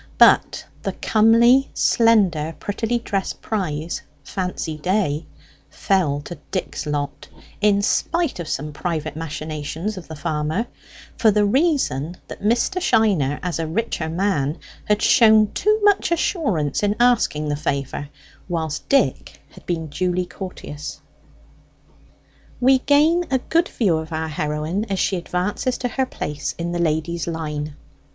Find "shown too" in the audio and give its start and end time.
15.03-15.79